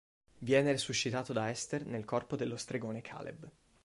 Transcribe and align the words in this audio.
Viene 0.39 0.71
resuscitato 0.71 1.31
da 1.31 1.51
Esther 1.51 1.85
nel 1.85 2.05
corpo 2.05 2.35
dello 2.35 2.57
stregone 2.57 3.01
Kaleb. 3.01 3.47